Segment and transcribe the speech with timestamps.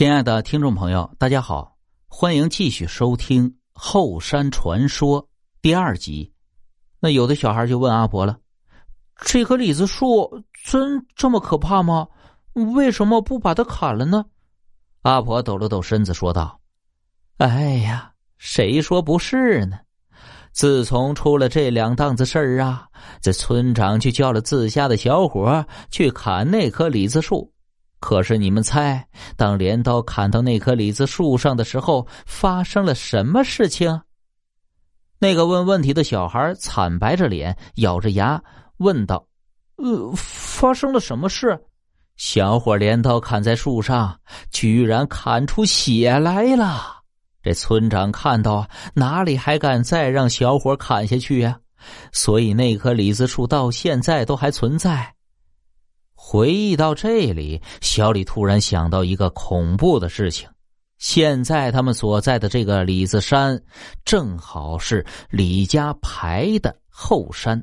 [0.00, 1.76] 亲爱的听众朋友，大家好，
[2.08, 5.22] 欢迎继续收听《后山传说》
[5.60, 6.32] 第二集。
[7.00, 8.38] 那有的小孩就问阿婆了
[9.20, 12.08] ：“这棵李子树真这么可怕吗？
[12.74, 14.24] 为什么不把它砍了呢？”
[15.04, 16.58] 阿婆抖了抖身子说道
[17.36, 19.80] ：“哎呀，谁说不是呢？
[20.50, 22.88] 自从出了这两档子事儿啊，
[23.20, 27.52] 这村长就叫了自家的小伙去砍那棵李子树。”
[28.00, 29.06] 可是你们猜，
[29.36, 34.00] 当镰刀砍到那棵李子树上的时候，发生了什么事情？
[35.18, 38.42] 那个问问题的小孩惨白着脸，咬着牙
[38.78, 39.26] 问道
[39.76, 41.60] ：“呃，发生了什么事？”
[42.16, 44.18] 小伙镰刀砍在树上，
[44.50, 47.02] 居然砍出血来了。
[47.42, 51.58] 这村长看到，哪里还敢再让小伙砍下去呀？
[52.12, 55.14] 所以那棵李子树到现在都还存在。
[56.22, 60.46] 回忆到这里，小李突然想到一个恐怖的事情：
[60.98, 63.60] 现在他们所在的这个李子山，
[64.04, 67.60] 正好是李家牌的后山。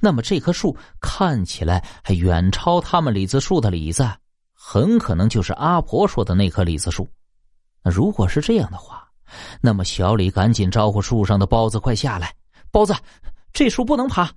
[0.00, 4.06] 那么这棵树看起来还远超他们李子树的李子，
[4.52, 7.08] 很可能就是阿婆说的那棵李子树。
[7.82, 9.08] 那如果是这样的话，
[9.60, 12.34] 那么小李赶紧招呼树上的包子快下来。
[12.72, 12.92] 包子，
[13.52, 14.28] 这树不能爬。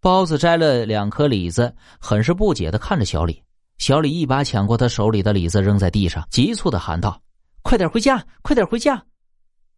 [0.00, 3.42] 包子摘了两颗李子，很是不解的看着小李。
[3.78, 7.20] 小李一把抢过他手里的李子，扔在地上，急促的喊道
[7.62, 9.02] ：“快点回家，快点回家！”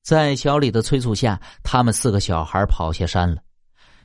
[0.02, 3.36] 在小李的催促下，他们四个小孩跑下山了。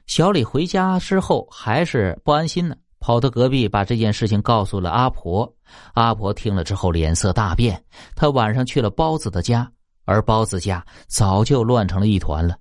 [0.08, 5.52] 小李回家之后还是不安心呢，跑到隔壁把这件事情告诉了阿婆。
[5.94, 7.82] 阿婆听了之后脸色大变，
[8.16, 9.70] 他晚上去了包子的家，
[10.06, 12.56] 而包子家早就乱成了一团了。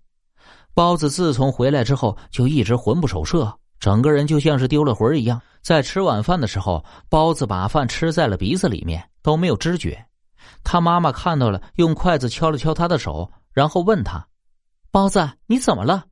[0.74, 5.40] 包子自从回来之后，就一直魂不守舍，整个人就像是丢了魂一样。
[5.62, 10.04] 在吃晚饭的时候，包子把饭吃在了鼻子里面，都没有知觉。
[10.62, 14.26] 他妈妈看到了，用筷子敲了敲他的手，然后问他
[14.90, 16.04] ：“包子，你怎么了？”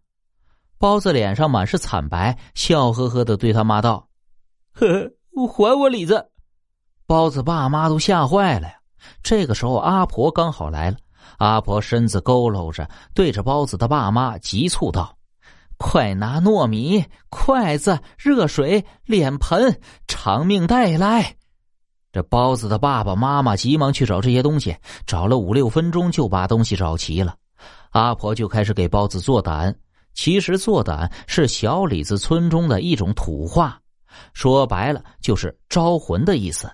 [0.79, 4.09] 包子脸上满是惨白，笑呵呵的对他妈道
[4.73, 4.86] ：“呵
[5.35, 6.31] 呵，还我李子！”
[7.07, 8.75] 包子爸妈都吓坏了呀。
[9.23, 10.97] 这个时候，阿婆刚好来了。
[11.39, 15.17] 阿婆身子佝偻着，对着包子的爸妈急促道
[15.77, 21.37] ：“快拿糯米、筷子、热水、脸盆、长命带来！”
[22.13, 27.35] 这包子的爸爸妈妈急忙去找这些东西，找了五六分钟就把东西找齐了。
[27.91, 29.75] 阿婆就开始给包子做胆。
[30.15, 33.81] 其实做胆是小李子村中的一种土话，
[34.35, 36.71] 说白了就是招魂的意思。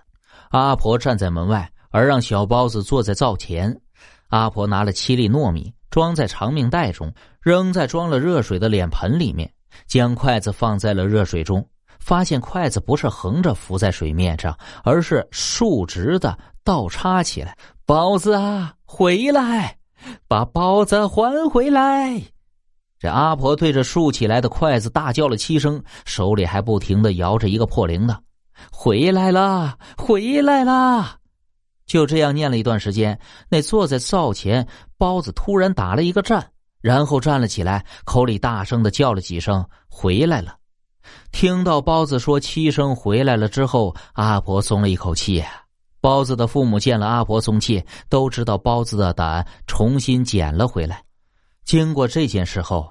[0.51, 3.81] 阿婆站在门外，而让小包子坐在灶前。
[4.28, 9.50] 阿婆拿了七粒糯米，装在长命袋中，扔在装了热水的脸盆里面，
[9.87, 11.66] 将筷子放在了热水中，
[11.99, 17.56] 发现筷子不是横着浮在水面上，而是竖直的倒插起来。
[17.87, 19.78] 包子啊，回来，
[20.27, 22.22] 把包子还回来！
[22.99, 28.19] 这阿婆对着竖起来的筷子大叫了七声，手里还不停的摇着一个破铃铛
[28.71, 31.17] ：“回来啦，回来啦！”
[31.88, 33.19] 就这样念了一段时间，
[33.49, 34.65] 那坐在灶前
[34.97, 36.49] 包子突然打了一个颤，
[36.81, 40.54] 然后站了起来，口里大声的叫了几声“回来了”。
[41.32, 45.43] 听到包子说七声“回来了”之后，阿婆松了一口气。
[46.00, 51.03] 包子的父母见了阿婆松气，都知道包子的胆重新捡了回来。
[51.65, 52.88] 经过这件事后，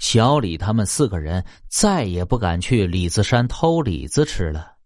[0.00, 4.77] 小李他们四个人再也不敢去李子山偷李子吃了。